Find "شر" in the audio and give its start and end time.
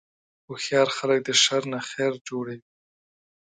1.43-1.61